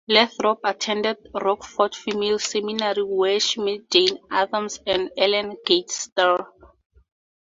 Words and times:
Lathrop 0.07 0.61
attended 0.63 1.17
Rockford 1.31 1.93
Female 1.93 2.39
Seminary 2.39 3.03
where 3.03 3.39
she 3.39 3.61
met 3.61 3.87
Jane 3.91 4.17
Addams 4.31 4.79
and 4.87 5.11
Ellen 5.15 5.55
Gates 5.63 5.95
Starr. 5.95 6.51